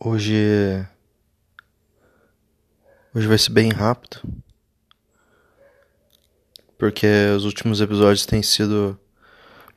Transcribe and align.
Hoje. 0.00 0.86
Hoje 3.14 3.26
vai 3.26 3.36
ser 3.36 3.50
bem 3.50 3.70
rápido. 3.70 4.20
Porque 6.78 7.06
os 7.36 7.44
últimos 7.44 7.80
episódios 7.80 8.24
têm 8.24 8.42
sido 8.42 8.98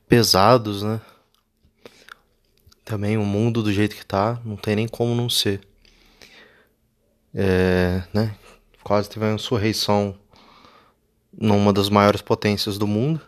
pesados, 0.07 0.81
né? 0.84 1.02
Também 2.85 3.17
o 3.17 3.25
mundo 3.25 3.61
do 3.61 3.73
jeito 3.73 3.95
que 3.95 4.05
tá, 4.05 4.39
não 4.45 4.55
tem 4.55 4.75
nem 4.75 4.88
como 4.88 5.13
não 5.13 5.29
ser. 5.29 5.61
É, 7.33 8.03
né? 8.13 8.35
Quase 8.83 9.09
teve 9.09 9.25
uma 9.25 9.35
insurreição 9.35 10.17
numa 11.33 11.73
das 11.73 11.89
maiores 11.89 12.21
potências 12.21 12.77
do 12.77 12.88
mundo. 12.88 13.21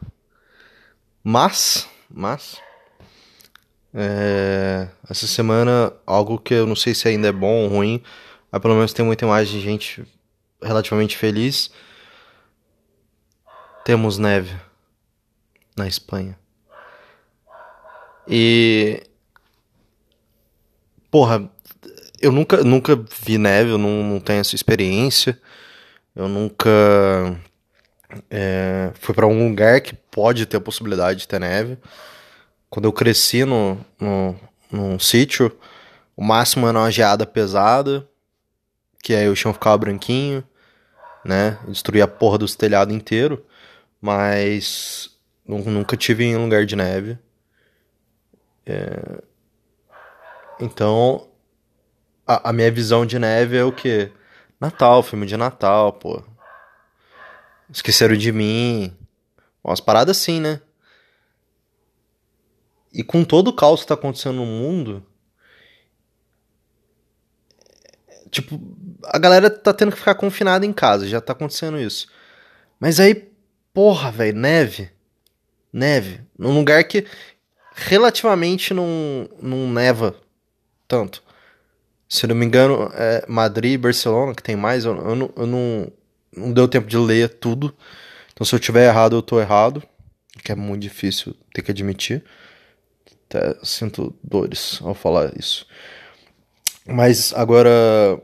Mas, 1.23 1.89
mas 2.09 2.62
é, 3.93 4.87
essa 5.09 5.27
semana, 5.27 5.93
algo 6.05 6.39
que 6.39 6.53
eu 6.53 6.65
não 6.65 6.75
sei 6.75 6.95
se 6.95 7.07
ainda 7.07 7.27
é 7.27 7.31
bom 7.31 7.63
ou 7.63 7.67
ruim, 7.69 8.01
mas 8.51 8.61
pelo 8.61 8.75
menos 8.75 8.93
tem 8.93 9.05
muita 9.05 9.25
imagem 9.25 9.59
de 9.59 9.63
gente 9.63 10.03
relativamente 10.61 11.17
feliz. 11.17 11.71
Temos 13.85 14.17
neve 14.17 14.55
na 15.75 15.87
Espanha. 15.87 16.37
E. 18.27 19.03
Porra, 21.11 21.49
eu 22.19 22.31
nunca, 22.31 22.63
nunca 22.63 22.95
vi 23.21 23.37
neve, 23.37 23.71
eu 23.71 23.77
não, 23.77 24.03
não 24.03 24.19
tenho 24.19 24.39
essa 24.39 24.55
experiência. 24.55 25.39
Eu 26.15 26.27
nunca 26.27 26.69
é, 28.29 28.91
fui 28.99 29.13
para 29.13 29.27
um 29.27 29.49
lugar 29.49 29.81
que 29.81 29.93
pode 29.93 30.45
ter 30.45 30.57
a 30.57 30.61
possibilidade 30.61 31.21
de 31.21 31.27
ter 31.27 31.39
neve. 31.39 31.77
Quando 32.73 32.85
eu 32.85 32.91
cresci 32.91 33.45
no, 33.45 33.77
no, 33.99 34.35
num 34.71 34.97
sítio, 34.97 35.55
o 36.17 36.23
máximo 36.23 36.67
era 36.67 36.79
uma 36.79 36.89
geada 36.89 37.23
pesada, 37.23 38.09
que 39.03 39.13
aí 39.13 39.29
o 39.29 39.35
chão 39.35 39.53
ficava 39.53 39.77
branquinho, 39.77 40.43
né? 41.23 41.59
Destruía 41.67 42.05
a 42.05 42.07
porra 42.07 42.39
dos 42.39 42.55
telhados 42.55 42.91
inteiro, 42.91 43.45
mas 44.01 45.15
nunca 45.45 45.95
tive 45.95 46.23
em 46.23 46.35
lugar 46.35 46.65
de 46.65 46.75
neve. 46.75 47.19
É... 48.65 49.21
Então, 50.59 51.27
a, 52.25 52.49
a 52.49 52.53
minha 52.53 52.71
visão 52.71 53.05
de 53.05 53.19
neve 53.19 53.55
é 53.55 53.63
o 53.63 53.71
que? 53.71 54.11
Natal, 54.59 55.03
filme 55.03 55.27
de 55.27 55.37
Natal, 55.37 55.93
pô. 55.93 56.23
Esqueceram 57.69 58.17
de 58.17 58.31
mim. 58.31 58.97
Umas 59.63 59.79
paradas 59.79 60.17
assim, 60.17 60.41
né? 60.41 60.59
E 62.93 63.03
com 63.03 63.23
todo 63.23 63.47
o 63.47 63.53
caos 63.53 63.81
que 63.81 63.87
tá 63.87 63.95
acontecendo 63.95 64.35
no 64.35 64.45
mundo. 64.45 65.03
Tipo, 68.29 68.59
a 69.05 69.17
galera 69.17 69.49
tá 69.49 69.73
tendo 69.73 69.91
que 69.91 69.97
ficar 69.97 70.15
confinada 70.15 70.65
em 70.65 70.73
casa, 70.73 71.07
já 71.07 71.19
tá 71.19 71.33
acontecendo 71.33 71.79
isso. 71.79 72.07
Mas 72.79 72.99
aí, 72.99 73.29
porra, 73.73 74.11
velho, 74.11 74.37
neve. 74.37 74.89
Neve. 75.71 76.21
Num 76.37 76.53
lugar 76.53 76.83
que 76.83 77.05
relativamente 77.75 78.73
não, 78.73 79.27
não 79.41 79.71
neva 79.71 80.15
tanto. 80.87 81.23
Se 82.07 82.27
não 82.27 82.35
me 82.35 82.45
engano, 82.45 82.91
é 82.93 83.25
Madrid 83.27 83.73
e 83.73 83.77
Barcelona, 83.77 84.35
que 84.35 84.43
tem 84.43 84.55
mais, 84.55 84.85
eu, 84.85 84.95
eu, 84.95 85.15
não, 85.15 85.33
eu 85.35 85.47
não, 85.47 85.91
não 86.35 86.53
deu 86.53 86.67
tempo 86.67 86.87
de 86.87 86.97
ler 86.97 87.29
tudo. 87.29 87.75
Então 88.31 88.45
se 88.45 88.53
eu 88.53 88.59
tiver 88.59 88.87
errado, 88.87 89.15
eu 89.15 89.21
tô 89.21 89.39
errado. 89.39 89.81
Que 90.43 90.51
é 90.51 90.55
muito 90.55 90.81
difícil 90.81 91.35
ter 91.53 91.61
que 91.61 91.71
admitir. 91.71 92.23
Até 93.33 93.57
sinto 93.63 94.15
dores 94.23 94.79
ao 94.83 94.93
falar 94.93 95.33
isso. 95.37 95.65
Mas 96.85 97.33
agora. 97.33 98.21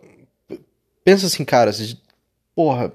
Pensa 1.04 1.26
assim, 1.26 1.44
cara. 1.44 1.72
Porra. 2.54 2.94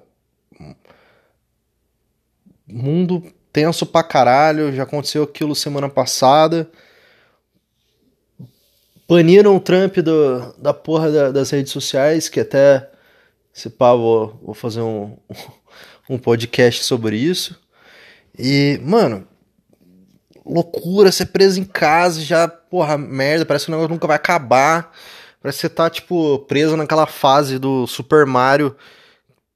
Mundo 2.67 3.23
tenso 3.53 3.85
pra 3.85 4.05
caralho. 4.05 4.73
Já 4.73 4.85
aconteceu 4.85 5.25
aquilo 5.25 5.57
semana 5.57 5.89
passada. 5.89 6.71
Baniram 9.09 9.57
o 9.57 9.61
Trump 9.61 9.97
do, 9.99 10.53
da 10.57 10.73
porra 10.73 11.11
da, 11.11 11.33
das 11.33 11.51
redes 11.51 11.73
sociais. 11.73 12.29
Que 12.29 12.41
até. 12.41 12.91
Se 13.53 13.71
pá, 13.71 13.93
vou, 13.95 14.39
vou 14.43 14.55
fazer 14.55 14.83
um, 14.83 15.17
um 16.09 16.19
podcast 16.19 16.85
sobre 16.85 17.17
isso. 17.17 17.61
E, 18.39 18.81
mano, 18.83 19.27
loucura, 20.45 21.11
ser 21.11 21.27
preso 21.27 21.59
em 21.59 21.65
casa, 21.65 22.21
já, 22.21 22.47
porra, 22.47 22.99
merda, 22.99 23.47
parece 23.47 23.65
que 23.65 23.71
o 23.71 23.75
negócio 23.75 23.93
nunca 23.93 24.07
vai 24.07 24.17
acabar. 24.17 24.93
Parece 25.41 25.59
que 25.59 25.63
você 25.63 25.69
tá, 25.69 25.89
tipo, 25.91 26.39
preso 26.41 26.77
naquela 26.77 27.07
fase 27.07 27.59
do 27.59 27.87
Super 27.87 28.27
Mario, 28.27 28.77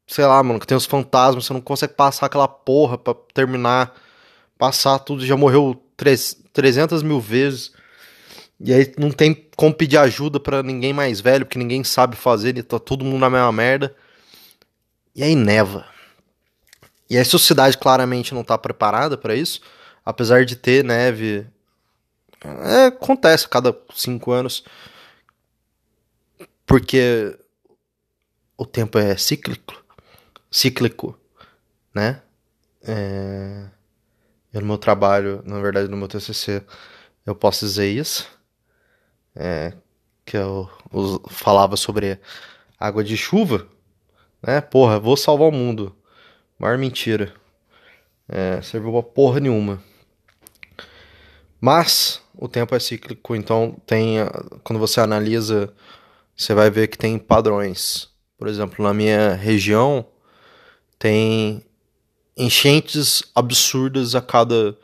sei 0.07 0.25
lá, 0.25 0.43
mano, 0.43 0.61
que 0.61 0.67
tem 0.67 0.77
os 0.77 0.87
fantasmas, 0.87 1.45
você 1.47 1.53
não 1.53 1.61
consegue 1.61 1.95
passar 1.95 2.27
aquela 2.27 2.49
porra 2.49 2.97
pra 2.99 3.15
terminar, 3.35 3.95
passar 4.59 4.99
tudo, 4.99 5.25
já 5.25 5.37
morreu 5.37 5.81
300 6.53 7.03
mil 7.03 7.21
vezes. 7.21 7.73
E 8.61 8.73
aí 8.73 8.93
não 8.99 9.11
tem 9.11 9.47
como 9.57 9.73
pedir 9.73 9.99
ajuda 9.99 10.41
para 10.41 10.63
ninguém 10.63 10.93
mais 10.93 11.21
velho, 11.21 11.47
porque 11.47 11.59
ninguém 11.59 11.85
sabe 11.85 12.17
fazer, 12.17 12.57
e 12.59 12.63
tá 12.63 12.79
todo 12.79 13.05
mundo 13.05 13.21
na 13.21 13.31
mesma 13.31 13.53
merda. 13.53 13.95
E 15.15 15.23
aí 15.23 15.35
neva. 15.35 15.87
E 17.09 17.17
a 17.17 17.25
sociedade 17.25 17.79
claramente 17.79 18.35
não 18.35 18.45
tá 18.45 18.59
preparada 18.59 19.17
para 19.17 19.35
isso 19.35 19.61
apesar 20.09 20.47
de 20.47 20.57
ter 20.57 20.83
neve, 20.83 21.47
é, 22.43 22.87
acontece 22.87 23.45
a 23.45 23.49
cada 23.51 23.79
cinco 23.95 24.33
anos, 24.33 24.65
porque 26.65 27.39
o 28.57 28.65
tempo 28.65 28.97
é 28.99 29.15
cíclico, 29.19 29.85
cíclico, 30.51 31.19
né? 31.95 32.23
É, 32.83 33.67
eu, 34.51 34.63
no 34.63 34.67
meu 34.67 34.79
trabalho, 34.79 35.43
na 35.45 35.61
verdade 35.61 35.89
no 35.89 35.97
meu 35.99 36.09
TCC, 36.09 36.65
eu 37.27 37.35
posso 37.35 37.67
dizer 37.67 37.89
isso, 37.91 38.27
é, 39.37 39.75
que 40.25 40.39
eu, 40.39 40.71
eu 40.91 41.23
falava 41.29 41.77
sobre 41.77 42.19
água 42.81 43.05
de 43.05 43.15
chuva, 43.15 43.69
né? 44.43 44.63
Porra, 44.63 44.99
vou 44.99 45.19
salvar 45.19 45.49
o 45.49 45.53
mundo. 45.53 45.95
Maior 46.59 46.79
mentira. 46.79 47.35
É, 48.27 48.63
serviu 48.63 48.91
pra 48.91 49.03
porra 49.03 49.39
nenhuma. 49.41 49.87
Mas 51.61 52.21
o 52.35 52.49
tempo 52.49 52.75
é 52.75 52.79
cíclico, 52.79 53.35
então 53.35 53.77
tem 53.85 54.19
quando 54.63 54.79
você 54.79 55.01
analisa, 55.01 55.73
você 56.37 56.55
vai 56.55 56.71
ver 56.71 56.89
que 56.89 56.97
tem 56.97 57.19
padrões. 57.19 58.09
Por 58.39 58.47
exemplo, 58.47 58.85
na 58.85 58.95
minha 58.95 59.35
região 59.35 60.07
tem 60.99 61.65
enchentes 62.37 63.23
absurdas 63.35 64.15
a 64.15 64.21
cada 64.21 64.77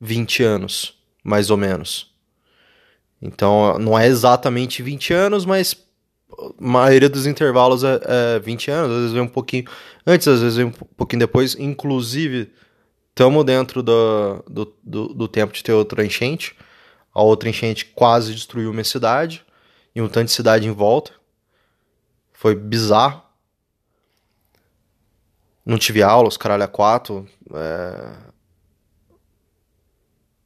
20 0.00 0.42
anos, 0.44 0.96
mais 1.24 1.50
ou 1.50 1.56
menos. 1.56 2.14
Então 3.20 3.78
não 3.78 3.98
é 3.98 4.06
exatamente 4.06 4.82
20 4.82 5.12
anos, 5.12 5.44
mas 5.44 5.76
a 6.38 6.50
maioria 6.58 7.08
dos 7.08 7.26
intervalos 7.26 7.82
é, 7.82 8.00
é 8.36 8.38
20 8.38 8.70
anos, 8.70 8.90
às 8.90 8.98
vezes 8.98 9.12
vem 9.12 9.22
um 9.22 9.28
pouquinho 9.28 9.64
antes, 10.06 10.28
às 10.28 10.40
vezes 10.40 10.56
vem 10.56 10.66
um 10.66 10.70
pouquinho 10.70 11.20
depois. 11.20 11.56
Inclusive, 11.58 12.52
Estamos 13.14 13.44
dentro 13.44 13.80
do, 13.80 14.42
do, 14.50 14.76
do, 14.82 15.14
do, 15.14 15.28
tempo 15.28 15.52
de 15.52 15.62
ter 15.62 15.72
outra 15.72 16.04
enchente. 16.04 16.56
A 17.14 17.22
outra 17.22 17.48
enchente 17.48 17.84
quase 17.84 18.34
destruiu 18.34 18.72
minha 18.72 18.82
cidade. 18.82 19.46
E 19.94 20.02
um 20.02 20.08
tanto 20.08 20.26
de 20.26 20.32
cidade 20.32 20.66
em 20.66 20.72
volta. 20.72 21.12
Foi 22.32 22.56
bizarro. 22.56 23.22
Não 25.64 25.78
tive 25.78 26.02
aula, 26.02 26.26
os 26.26 26.36
caralho 26.36 26.64
a 26.64 26.66
quatro. 26.66 27.24
É... 27.54 28.16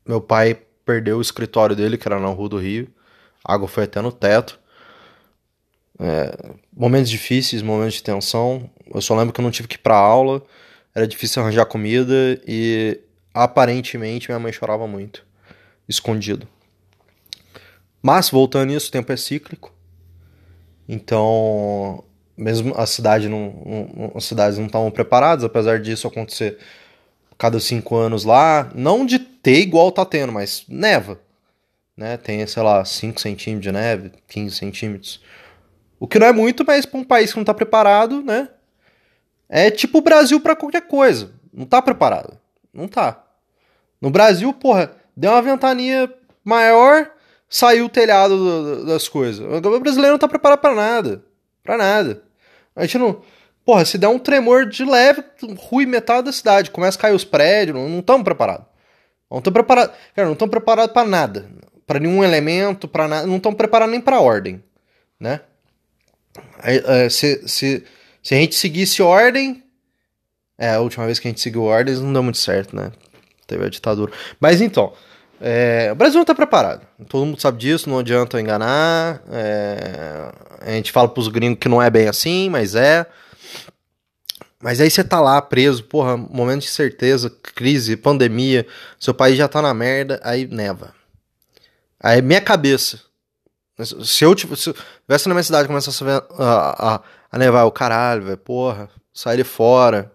Meu 0.05 0.21
pai 0.21 0.55
perdeu 0.85 1.17
o 1.17 1.23
escritório 1.23 1.75
dele, 1.75 1.97
que 1.97 2.07
era 2.07 2.21
na 2.21 2.29
rua 2.29 2.51
do 2.51 2.59
Rio. 2.59 2.87
A 3.43 3.55
água 3.55 3.67
foi 3.67 3.85
até 3.85 4.03
no 4.03 4.13
teto. 4.13 4.61
É... 5.99 6.55
Momentos 6.71 7.09
difíceis, 7.09 7.63
momentos 7.63 7.95
de 7.95 8.03
tensão. 8.03 8.69
Eu 8.95 9.01
só 9.01 9.17
lembro 9.17 9.33
que 9.33 9.41
eu 9.41 9.45
não 9.45 9.51
tive 9.51 9.69
que 9.69 9.77
ir 9.77 9.79
pra 9.79 9.97
aula 9.97 10.43
era 10.99 11.07
difícil 11.07 11.41
arranjar 11.41 11.65
comida 11.65 12.41
e 12.45 13.01
aparentemente 13.33 14.29
minha 14.29 14.41
mãe 14.41 14.53
chorava 14.53 14.85
muito, 14.89 15.25
escondido. 15.89 16.49
Mas 18.03 18.31
voltando 18.31 18.71
nisso, 18.71 18.89
o 18.89 18.93
tempo 18.93 19.13
é 19.13 19.17
cíclico. 19.17 19.73
Então, 20.89 22.03
mesmo 22.37 22.75
a 22.77 22.85
cidade 22.85 23.29
não, 23.29 23.93
não 23.95 24.13
as 24.17 24.25
cidades 24.25 24.59
não 24.59 24.67
estavam 24.67 24.91
preparadas, 24.91 25.45
apesar 25.45 25.79
disso 25.79 26.09
acontecer 26.09 26.59
cada 27.37 27.61
cinco 27.61 27.95
anos 27.95 28.25
lá, 28.25 28.69
não 28.75 29.07
de 29.07 29.21
ter 29.21 29.61
igual 29.61 29.93
tá 29.93 30.05
tendo, 30.05 30.33
mas 30.33 30.65
neva, 30.69 31.21
né? 31.97 32.17
Tem, 32.17 32.45
sei 32.45 32.63
lá, 32.63 32.85
5 32.85 33.21
centímetros 33.21 33.63
de 33.63 33.71
neve, 33.71 34.11
15 34.27 34.57
centímetros. 34.57 35.23
O 36.01 36.09
que 36.09 36.19
não 36.19 36.27
é 36.27 36.33
muito, 36.33 36.65
mas 36.67 36.85
para 36.85 36.99
um 36.99 37.05
país 37.05 37.31
que 37.31 37.37
não 37.37 37.43
está 37.43 37.55
preparado, 37.55 38.21
né? 38.21 38.49
É 39.49 39.71
tipo 39.71 39.99
o 39.99 40.03
Brasil 40.03 40.41
para 40.41 40.57
qualquer 40.57 40.83
coisa. 40.83 41.33
Não 41.53 41.65
tá 41.65 41.81
preparado. 41.81 42.39
Não 42.73 42.87
tá. 42.87 43.25
No 44.01 44.11
Brasil, 44.11 44.53
porra, 44.53 44.93
deu 45.17 45.31
uma 45.33 45.43
ventania 45.43 46.13
maior, 46.45 47.11
saiu 47.49 47.87
o 47.87 47.89
telhado 47.89 48.37
do, 48.37 48.87
das 48.87 49.09
coisas. 49.09 49.41
O 49.41 49.81
brasileiro 49.81 50.13
não 50.13 50.19
tá 50.19 50.29
preparado 50.29 50.61
para 50.61 50.75
nada. 50.75 51.25
Para 51.65 51.77
nada. 51.77 52.23
A 52.77 52.83
gente 52.83 52.99
não. 52.99 53.23
Porra, 53.65 53.85
se 53.85 53.99
der 53.99 54.09
um 54.09 54.19
tremor 54.19 54.67
de 54.67 54.85
leve, 54.85 55.23
rui 55.69 55.85
metade 55.85 56.27
da 56.27 56.33
cidade. 56.33 56.71
Começa 56.71 56.97
a 56.97 57.03
cair 57.03 57.15
os 57.15 57.25
prédios, 57.25 57.77
não 57.77 57.99
estamos 57.99 58.25
preparados. 58.25 58.67
Não 59.31 59.39
estão 59.39 59.53
preparados. 59.53 59.95
Cara, 60.15 60.27
não 60.27 60.33
estão 60.33 60.49
preparados 60.49 60.93
para 60.93 61.07
nada. 61.07 61.51
Para 61.87 62.01
nenhum 62.01 62.25
elemento, 62.25 62.89
para 62.89 63.09
nada. 63.09 63.27
Não 63.27 63.37
estão 63.37 63.53
preparados 63.53 63.93
nem 63.93 64.01
para 64.01 64.21
ordem. 64.21 64.63
Né? 65.21 65.41
Se, 67.11 67.47
se, 67.49 67.85
se 68.23 68.35
a 68.35 68.39
gente 68.39 68.55
seguisse 68.55 69.03
ordem. 69.03 69.63
É, 70.57 70.75
a 70.75 70.81
última 70.81 71.07
vez 71.07 71.19
que 71.19 71.29
a 71.29 71.31
gente 71.31 71.41
seguiu 71.41 71.63
ordens 71.63 72.01
não 72.01 72.13
deu 72.13 72.23
muito 72.23 72.39
certo, 72.39 72.75
né? 72.75 72.91
Teve 73.47 73.65
a 73.65 73.69
ditadura. 73.69 74.13
Mas 74.41 74.61
então. 74.61 74.93
É, 75.41 75.91
o 75.93 75.95
Brasil 75.95 76.17
não 76.17 76.23
está 76.23 76.35
preparado. 76.35 76.85
Todo 77.09 77.25
mundo 77.25 77.41
sabe 77.41 77.59
disso, 77.59 77.89
não 77.89 78.01
adianta 78.01 78.41
enganar. 78.41 79.23
É, 79.31 80.33
a 80.61 80.71
gente 80.73 80.91
fala 80.91 81.09
pros 81.09 81.29
gringos 81.29 81.59
que 81.61 81.69
não 81.69 81.81
é 81.81 81.89
bem 81.89 82.09
assim, 82.09 82.51
mas 82.51 82.75
é. 82.75 83.07
Mas 84.61 84.81
aí 84.81 84.91
você 84.91 85.05
tá 85.05 85.21
lá 85.21 85.41
preso, 85.41 85.85
porra, 85.85 86.17
momento 86.17 86.63
de 86.63 86.67
incerteza, 86.67 87.31
crise, 87.31 87.97
pandemia, 87.97 88.67
seu 88.99 89.15
país 89.15 89.37
já 89.37 89.47
tá 89.47 89.63
na 89.63 89.73
merda, 89.73 90.21
aí 90.25 90.49
neva. 90.49 90.93
Aí 92.01 92.21
minha 92.21 92.41
cabeça. 92.41 93.01
Se 94.05 94.25
eu 94.25 94.35
tivesse 94.35 95.29
na 95.29 95.35
minha 95.35 95.43
cidade 95.45 95.69
começasse 95.69 96.03
a, 96.03 96.17
a, 96.37 96.95
a, 96.95 97.01
a 97.31 97.39
nevar, 97.39 97.65
o 97.65 97.73
caralho, 97.73 98.23
velho, 98.25 98.39
porra, 98.39 98.91
sair 99.13 99.45
fora. 99.45 100.13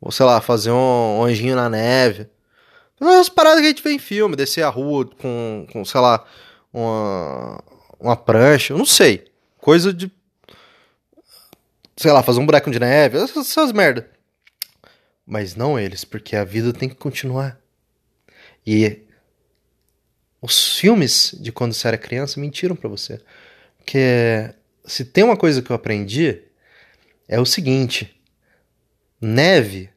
Ou 0.00 0.10
sei 0.10 0.26
lá, 0.26 0.40
fazer 0.40 0.72
um, 0.72 1.22
anjinho 1.22 1.54
na 1.54 1.68
neve. 1.68 2.28
Umas 3.00 3.28
paradas 3.28 3.60
que 3.60 3.66
a 3.66 3.68
gente 3.68 3.82
vê 3.82 3.92
em 3.92 3.98
filme, 3.98 4.36
descer 4.36 4.62
a 4.62 4.68
rua 4.68 5.06
com, 5.06 5.66
com 5.72 5.84
sei 5.84 6.00
lá, 6.00 6.24
uma, 6.72 7.62
uma 8.00 8.16
prancha, 8.16 8.72
eu 8.72 8.78
não 8.78 8.86
sei. 8.86 9.24
Coisa 9.58 9.92
de. 9.92 10.10
Sei 11.96 12.10
lá, 12.10 12.22
fazer 12.22 12.40
um 12.40 12.46
buraco 12.46 12.70
de 12.70 12.80
neve, 12.80 13.18
essas, 13.18 13.48
essas 13.48 13.72
merda. 13.72 14.10
Mas 15.24 15.54
não 15.54 15.78
eles, 15.78 16.04
porque 16.04 16.34
a 16.34 16.44
vida 16.44 16.72
tem 16.72 16.88
que 16.88 16.96
continuar. 16.96 17.60
E 18.66 19.02
os 20.40 20.76
filmes 20.76 21.34
de 21.38 21.52
quando 21.52 21.72
você 21.72 21.86
era 21.86 21.98
criança 21.98 22.40
mentiram 22.40 22.74
para 22.74 22.88
você. 22.88 23.20
Porque 23.78 24.52
se 24.84 25.04
tem 25.04 25.24
uma 25.24 25.36
coisa 25.36 25.62
que 25.62 25.70
eu 25.70 25.76
aprendi, 25.76 26.40
é 27.28 27.40
o 27.40 27.46
seguinte: 27.46 28.14
neve 29.20 29.90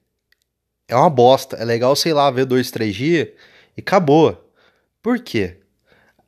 é 0.87 0.95
uma 0.95 1.09
bosta. 1.09 1.55
É 1.57 1.65
legal, 1.65 1.95
sei 1.95 2.13
lá, 2.13 2.29
ver 2.31 2.45
dois, 2.45 2.71
três 2.71 2.95
dias 2.95 3.29
e 3.77 3.81
acabou. 3.81 4.51
Por 5.01 5.19
quê? 5.19 5.57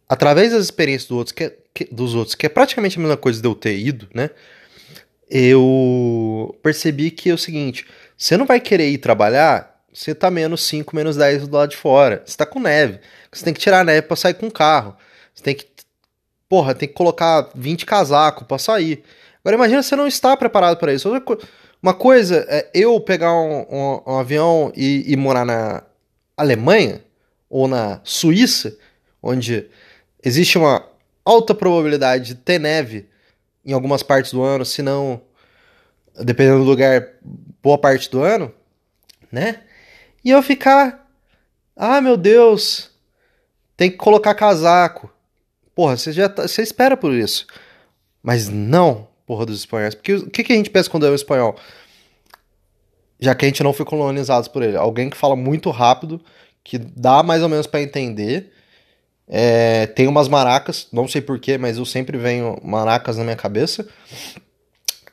Através 0.09 0.51
das 0.51 0.63
experiências 0.63 1.07
do 1.07 1.17
outro, 1.17 1.33
que, 1.33 1.43
é, 1.43 1.57
que, 1.73 1.85
dos 1.85 2.15
outros, 2.15 2.35
que 2.35 2.45
é 2.45 2.49
praticamente 2.49 2.97
a 2.97 3.01
mesma 3.01 3.17
coisa 3.17 3.41
de 3.41 3.47
eu 3.47 3.55
ter 3.55 3.77
ido, 3.77 4.07
né? 4.13 4.29
Eu 5.29 6.57
percebi 6.63 7.11
que 7.11 7.29
é 7.29 7.33
o 7.33 7.37
seguinte: 7.37 7.85
você 8.17 8.37
não 8.37 8.45
vai 8.45 8.59
querer 8.59 8.89
ir 8.89 8.97
trabalhar, 8.99 9.77
você 9.93 10.13
tá 10.13 10.29
menos 10.29 10.63
5, 10.63 10.95
menos 10.95 11.17
10 11.17 11.47
do 11.47 11.55
lado 11.55 11.69
de 11.69 11.77
fora. 11.77 12.23
Você 12.25 12.37
tá 12.37 12.45
com 12.45 12.59
neve. 12.59 12.99
Você 13.31 13.43
tem 13.43 13.53
que 13.53 13.59
tirar 13.59 13.81
a 13.81 13.83
neve 13.83 14.03
pra 14.03 14.15
sair 14.15 14.35
com 14.35 14.47
o 14.47 14.51
carro. 14.51 14.95
Você 15.33 15.43
tem 15.43 15.55
que. 15.55 15.67
Porra, 16.49 16.73
tem 16.73 16.87
que 16.87 16.93
colocar 16.93 17.49
20 17.53 17.85
casacos 17.85 18.47
pra 18.47 18.57
sair. 18.57 19.03
Agora 19.43 19.55
imagina 19.55 19.83
você 19.83 19.95
não 19.95 20.07
está 20.07 20.35
preparado 20.35 20.77
para 20.77 20.93
isso. 20.93 21.09
Uma 21.81 21.93
coisa 21.93 22.45
é 22.49 22.69
eu 22.73 22.99
pegar 22.99 23.33
um, 23.33 23.65
um, 23.69 24.01
um 24.07 24.19
avião 24.19 24.71
e, 24.75 25.11
e, 25.11 25.15
morar 25.15 25.45
na 25.45 25.83
Alemanha 26.35 27.03
ou 27.49 27.67
na 27.67 28.01
Suíça, 28.03 28.77
onde 29.21 29.69
existe 30.23 30.57
uma 30.57 30.85
alta 31.23 31.53
probabilidade 31.53 32.27
de 32.27 32.35
ter 32.35 32.59
neve 32.59 33.07
em 33.65 33.73
algumas 33.73 34.01
partes 34.01 34.31
do 34.31 34.41
ano, 34.41 34.65
se 34.65 34.81
não, 34.81 35.21
dependendo 36.23 36.59
do 36.59 36.63
lugar, 36.63 37.09
boa 37.61 37.77
parte 37.77 38.09
do 38.09 38.23
ano, 38.23 38.53
né? 39.31 39.61
E 40.23 40.29
eu 40.29 40.41
ficar, 40.41 41.05
ah 41.75 42.01
meu 42.01 42.17
Deus, 42.17 42.89
tem 43.75 43.91
que 43.91 43.97
colocar 43.97 44.33
casaco. 44.33 45.11
Porra, 45.77 45.95
você 45.95 46.11
já 46.11 46.27
tá, 46.27 46.47
você 46.47 46.63
espera 46.63 46.97
por 46.97 47.13
isso. 47.13 47.45
Mas 48.23 48.49
não, 48.49 49.07
porra 49.27 49.45
dos 49.45 49.59
espanhóis. 49.59 49.93
Porque 49.93 50.15
o 50.15 50.27
que, 50.27 50.43
que 50.43 50.51
a 50.51 50.55
gente 50.55 50.71
pensa 50.71 50.89
quando 50.89 51.05
é 51.05 51.11
um 51.11 51.13
espanhol? 51.13 51.55
Já 53.19 53.35
que 53.35 53.45
a 53.45 53.47
gente 53.47 53.61
não 53.61 53.71
foi 53.71 53.85
colonizados 53.85 54.47
por 54.47 54.63
ele. 54.63 54.75
Alguém 54.75 55.07
que 55.07 55.15
fala 55.15 55.35
muito 55.35 55.69
rápido, 55.69 56.19
que 56.63 56.79
dá 56.79 57.21
mais 57.21 57.43
ou 57.43 57.47
menos 57.49 57.67
para 57.67 57.79
entender. 57.79 58.51
É, 59.27 59.85
tem 59.85 60.07
umas 60.07 60.27
maracas, 60.27 60.87
não 60.91 61.07
sei 61.07 61.21
porquê, 61.21 61.59
mas 61.59 61.77
eu 61.77 61.85
sempre 61.85 62.17
venho 62.17 62.59
maracas 62.63 63.15
na 63.15 63.23
minha 63.23 63.35
cabeça. 63.35 63.87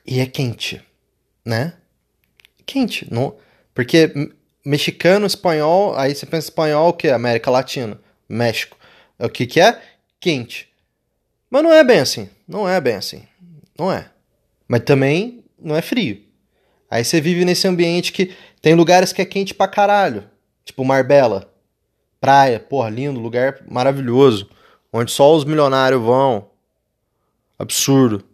E 0.06 0.18
é 0.18 0.24
quente, 0.24 0.82
né? 1.44 1.74
Quente. 2.64 3.06
Não, 3.12 3.36
porque 3.74 4.32
mexicano, 4.64 5.26
espanhol, 5.26 5.94
aí 5.94 6.14
você 6.14 6.24
pensa 6.24 6.46
espanhol, 6.46 6.88
o 6.88 6.94
que? 6.94 7.08
América 7.10 7.50
Latina, 7.50 8.00
México. 8.26 8.78
O 9.18 9.28
que 9.28 9.46
que 9.46 9.60
é? 9.60 9.78
Quente. 10.24 10.72
Mas 11.50 11.62
não 11.62 11.70
é 11.70 11.84
bem 11.84 11.98
assim. 11.98 12.30
Não 12.48 12.66
é 12.66 12.80
bem 12.80 12.94
assim. 12.94 13.24
Não 13.78 13.92
é. 13.92 14.10
Mas 14.66 14.80
também 14.80 15.44
não 15.58 15.76
é 15.76 15.82
frio. 15.82 16.24
Aí 16.90 17.04
você 17.04 17.20
vive 17.20 17.44
nesse 17.44 17.68
ambiente 17.68 18.10
que 18.10 18.34
tem 18.62 18.74
lugares 18.74 19.12
que 19.12 19.20
é 19.20 19.26
quente 19.26 19.52
pra 19.52 19.68
caralho. 19.68 20.24
Tipo 20.64 20.82
Marbella. 20.82 21.52
Praia, 22.22 22.58
porra, 22.58 22.88
lindo, 22.88 23.20
lugar 23.20 23.60
maravilhoso. 23.68 24.48
Onde 24.90 25.12
só 25.12 25.36
os 25.36 25.44
milionários 25.44 26.00
vão. 26.00 26.48
Absurdo. 27.58 28.24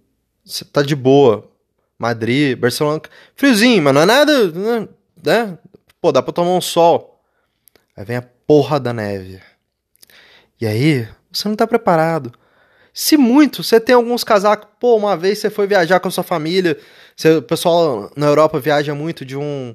Você 0.44 0.64
tá 0.64 0.82
de 0.82 0.94
boa. 0.94 1.50
Madrid, 1.98 2.56
Barcelona. 2.56 3.02
Friozinho, 3.34 3.82
mas 3.82 3.92
não 3.92 4.02
é 4.02 4.06
nada. 4.06 4.86
Né? 5.24 5.58
Pô, 6.00 6.12
dá 6.12 6.22
pra 6.22 6.32
tomar 6.32 6.52
um 6.52 6.60
sol. 6.60 7.20
Aí 7.96 8.04
vem 8.04 8.16
a 8.16 8.22
porra 8.22 8.78
da 8.78 8.92
neve. 8.92 9.42
E 10.60 10.68
aí, 10.68 11.08
você 11.32 11.48
não 11.48 11.56
tá 11.56 11.66
preparado. 11.66 12.32
Se 12.92 13.16
muito, 13.16 13.62
você 13.62 13.80
tem 13.80 13.94
alguns 13.94 14.24
casacos. 14.24 14.68
Pô, 14.80 14.96
uma 14.96 15.16
vez 15.16 15.38
você 15.38 15.50
foi 15.50 15.66
viajar 15.66 16.00
com 16.00 16.08
a 16.08 16.10
sua 16.10 16.24
família. 16.24 16.78
Você, 17.16 17.36
o 17.36 17.42
pessoal 17.42 18.10
na 18.16 18.26
Europa 18.26 18.58
viaja 18.58 18.94
muito 18.94 19.24
de 19.24 19.36
um 19.36 19.74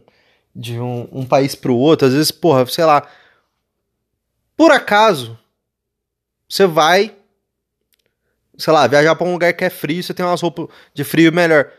de 0.56 0.80
um, 0.80 1.08
um 1.12 1.26
país 1.26 1.54
pro 1.54 1.76
outro. 1.76 2.08
Às 2.08 2.14
vezes, 2.14 2.32
porra, 2.32 2.66
sei 2.66 2.86
lá. 2.86 3.08
Por 4.56 4.72
acaso, 4.72 5.38
você 6.48 6.66
vai, 6.66 7.14
sei 8.58 8.72
lá, 8.72 8.88
viajar 8.88 9.16
pra 9.16 9.28
um 9.28 9.34
lugar 9.34 9.54
que 9.54 9.66
é 9.66 9.70
frio, 9.70 10.02
você 10.02 10.14
tem 10.14 10.26
umas 10.26 10.42
roupas 10.42 10.68
de 10.94 11.04
frio 11.04 11.34
melhor. 11.34 11.72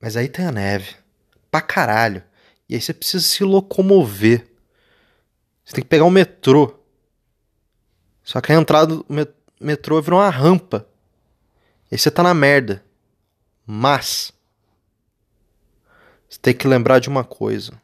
Mas 0.00 0.16
aí 0.16 0.28
tem 0.28 0.44
a 0.44 0.52
neve. 0.52 0.96
Pra 1.50 1.60
caralho. 1.60 2.22
E 2.68 2.74
aí 2.74 2.80
você 2.80 2.92
precisa 2.92 3.24
se 3.24 3.44
locomover. 3.44 4.46
Você 5.64 5.74
tem 5.74 5.84
que 5.84 5.88
pegar 5.90 6.04
um 6.04 6.10
metrô. 6.10 6.76
Só 8.26 8.40
que 8.40 8.50
a 8.50 8.56
entrada 8.56 8.96
do 8.96 9.06
metrô 9.60 10.02
virou 10.02 10.18
uma 10.18 10.28
rampa. 10.28 10.84
E 11.90 11.96
você 11.96 12.10
tá 12.10 12.24
na 12.24 12.34
merda. 12.34 12.84
Mas. 13.64 14.32
Você 16.28 16.40
tem 16.42 16.52
que 16.52 16.66
lembrar 16.66 16.98
de 16.98 17.08
uma 17.08 17.22
coisa. 17.22 17.80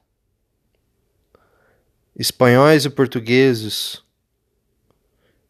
Espanhóis 2.16 2.84
e 2.84 2.90
portugueses, 2.90 4.02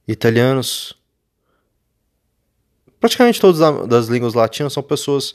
italianos, 0.06 0.94
praticamente 3.00 3.40
todas 3.40 3.88
das 3.88 4.06
línguas 4.06 4.34
latinas 4.34 4.74
são 4.74 4.82
pessoas 4.82 5.34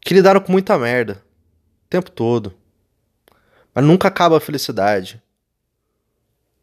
que 0.00 0.12
lidaram 0.12 0.40
com 0.40 0.52
muita 0.52 0.76
merda 0.76 1.24
o 1.86 1.88
tempo 1.88 2.10
todo. 2.10 2.54
Mas 3.72 3.84
nunca 3.84 4.08
acaba 4.08 4.36
a 4.36 4.40
felicidade. 4.40 5.22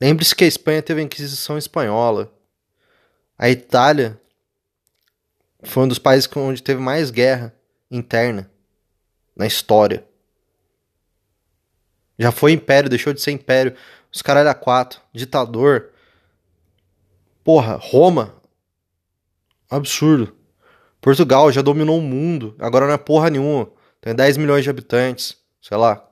Lembre-se 0.01 0.33
que 0.33 0.43
a 0.43 0.47
Espanha 0.47 0.81
teve 0.81 0.99
a 0.99 1.03
Inquisição 1.03 1.59
Espanhola. 1.59 2.33
A 3.37 3.51
Itália 3.51 4.19
foi 5.61 5.83
um 5.83 5.87
dos 5.87 5.99
países 5.99 6.27
onde 6.35 6.63
teve 6.63 6.81
mais 6.81 7.11
guerra 7.11 7.53
interna 7.89 8.49
na 9.35 9.45
história. 9.45 10.03
Já 12.17 12.31
foi 12.31 12.51
império, 12.51 12.89
deixou 12.89 13.13
de 13.13 13.21
ser 13.21 13.29
império. 13.29 13.75
Os 14.11 14.23
caras 14.23 14.43
eram 14.43 14.59
quatro. 14.59 14.99
Ditador. 15.13 15.91
Porra, 17.43 17.75
Roma. 17.75 18.41
Absurdo. 19.69 20.35
Portugal 20.99 21.51
já 21.51 21.61
dominou 21.61 21.99
o 21.99 22.01
mundo. 22.01 22.55
Agora 22.57 22.87
não 22.87 22.93
é 22.93 22.97
porra 22.97 23.29
nenhuma. 23.29 23.71
Tem 24.01 24.15
10 24.15 24.37
milhões 24.37 24.63
de 24.63 24.69
habitantes. 24.71 25.37
Sei 25.61 25.77
lá. 25.77 26.10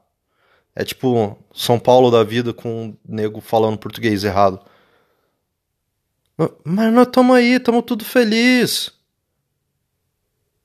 É 0.79 0.85
tipo 0.85 1.37
São 1.53 1.77
Paulo 1.77 2.09
da 2.09 2.23
vida 2.23 2.53
com 2.53 2.85
um 2.85 2.97
nego 3.05 3.41
falando 3.41 3.77
português 3.77 4.23
errado. 4.23 4.61
Mas 6.63 6.93
nós 6.93 7.05
estamos 7.05 7.35
aí, 7.35 7.55
estamos 7.55 7.83
tudo 7.85 8.05
feliz. 8.05 8.89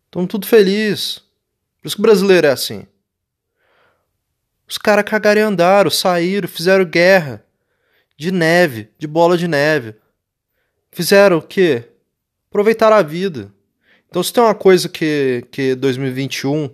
Estamos 0.04 0.30
tudo 0.30 0.46
feliz. 0.46 1.18
Por 1.82 1.88
isso 1.88 1.96
que 1.96 2.00
o 2.00 2.04
brasileiro 2.04 2.46
é 2.46 2.50
assim. 2.50 2.86
Os 4.68 4.78
caras 4.78 5.04
cagaram 5.04 5.40
e 5.40 5.42
andaram, 5.42 5.90
saíram, 5.90 6.46
fizeram 6.46 6.84
guerra. 6.84 7.44
de 8.16 8.30
neve, 8.30 8.90
de 8.96 9.08
bola 9.08 9.36
de 9.36 9.48
neve. 9.48 9.96
Fizeram 10.92 11.38
o 11.38 11.42
quê? 11.42 11.88
Aproveitaram 12.48 12.96
a 12.96 13.02
vida. 13.02 13.52
Então, 14.08 14.22
se 14.22 14.32
tem 14.32 14.44
uma 14.44 14.54
coisa 14.54 14.88
que, 14.88 15.44
que 15.50 15.74
2021, 15.74 16.72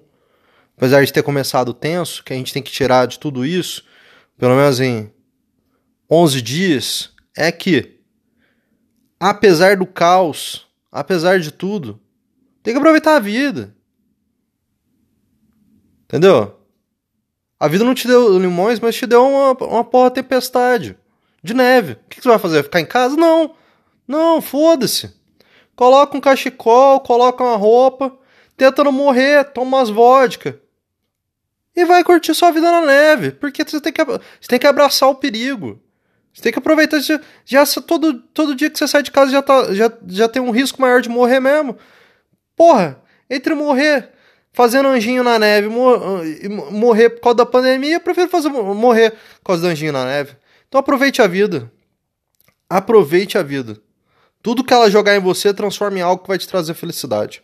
apesar 0.81 1.05
de 1.05 1.13
ter 1.13 1.23
começado 1.23 1.75
tenso, 1.75 2.25
que 2.25 2.33
a 2.33 2.37
gente 2.37 2.55
tem 2.55 2.63
que 2.63 2.73
tirar 2.73 3.07
de 3.07 3.19
tudo 3.19 3.45
isso, 3.45 3.85
pelo 4.39 4.57
menos 4.57 4.81
em 4.81 5.13
11 6.11 6.41
dias, 6.41 7.13
é 7.37 7.53
que, 7.53 8.01
apesar 9.21 9.77
do 9.77 9.85
caos, 9.85 10.67
apesar 10.91 11.39
de 11.39 11.51
tudo, 11.51 12.01
tem 12.63 12.73
que 12.73 12.79
aproveitar 12.79 13.17
a 13.17 13.21
vida. 13.21 13.77
Entendeu? 16.05 16.59
A 17.59 17.69
vida 17.69 17.85
não 17.85 17.95
te 17.95 18.09
deu 18.09 18.39
limões, 18.39 18.81
mas 18.81 18.97
te 18.97 19.07
deu 19.07 19.23
uma, 19.23 19.53
uma 19.53 19.85
porra 19.85 20.11
tempestade 20.11 20.97
de 21.45 21.53
neve. 21.53 21.93
O 21.93 22.09
que, 22.09 22.23
você 22.23 22.29
vai 22.29 22.39
fazer? 22.39 22.63
Ficar 22.63 22.81
em 22.81 22.87
casa? 22.87 23.17
Não. 23.17 23.55
Não, 24.09 24.41
foda-se. 24.41 25.15
Coloca 25.77 26.17
um 26.17 26.23
cachecol, 26.23 27.01
coloca 27.01 27.45
uma 27.45 27.59
roupa, 27.59 28.17
tenta 28.57 28.83
não 28.83 28.93
morrer, 28.93 29.45
toma 29.53 29.77
umas 29.77 29.91
vodka. 29.91 30.59
E 31.75 31.85
vai 31.85 32.03
curtir 32.03 32.35
sua 32.35 32.51
vida 32.51 32.71
na 32.71 32.87
neve. 32.87 33.33
Porque 33.33 33.65
você 33.65 33.81
tem 33.81 33.93
que, 33.93 34.05
você 34.05 34.49
tem 34.49 34.59
que 34.59 34.67
abraçar 34.67 35.09
o 35.09 35.15
perigo. 35.15 35.81
Você 36.33 36.43
tem 36.43 36.53
que 36.53 36.59
aproveitar. 36.59 37.01
Já, 37.01 37.21
já 37.45 37.65
todo, 37.81 38.15
todo 38.15 38.55
dia 38.55 38.71
que 38.71 38.79
você 38.79 38.87
sai 38.87 39.03
de 39.03 39.11
casa 39.11 39.31
já, 39.31 39.43
tá, 39.43 39.73
já, 39.73 39.93
já 40.07 40.29
tem 40.29 40.43
um 40.43 40.51
risco 40.51 40.81
maior 40.81 41.01
de 41.01 41.09
morrer 41.09 41.41
mesmo. 41.41 41.77
Porra, 42.57 43.01
entre 43.29 43.55
morrer 43.55 44.11
fazendo 44.53 44.89
anjinho 44.89 45.23
na 45.23 45.39
neve 45.39 45.69
e 46.43 46.49
morrer 46.49 47.11
por 47.11 47.21
causa 47.21 47.37
da 47.37 47.47
pandemia, 47.47 47.97
eu 47.97 48.01
prefiro 48.01 48.29
fazer, 48.29 48.49
morrer 48.49 49.13
por 49.39 49.45
causa 49.47 49.63
do 49.63 49.69
anjinho 49.69 49.93
na 49.93 50.05
neve. 50.05 50.37
Então 50.69 50.81
aproveite 50.81 51.23
a 51.23 51.27
vida. 51.27 51.71
Aproveite 52.69 53.39
a 53.39 53.43
vida. 53.43 53.81
Tudo 54.43 54.65
que 54.65 54.73
ela 54.73 54.91
jogar 54.91 55.15
em 55.17 55.21
você 55.21 55.53
transforma 55.53 55.99
em 55.99 56.03
algo 56.03 56.23
que 56.23 56.29
vai 56.29 56.39
te 56.39 56.49
trazer 56.49 56.75
felicidade. 56.75 57.43